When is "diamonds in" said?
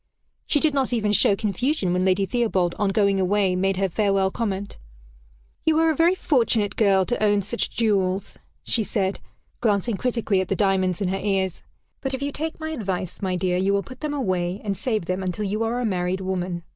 10.55-11.09